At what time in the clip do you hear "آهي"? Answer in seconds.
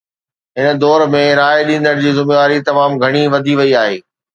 3.85-3.99